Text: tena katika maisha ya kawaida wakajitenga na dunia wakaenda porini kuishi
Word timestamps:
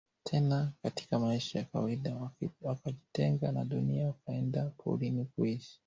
tena 0.23 0.71
katika 0.83 1.19
maisha 1.19 1.59
ya 1.59 1.65
kawaida 1.65 2.31
wakajitenga 2.61 3.51
na 3.51 3.65
dunia 3.65 4.07
wakaenda 4.07 4.71
porini 4.77 5.25
kuishi 5.25 5.79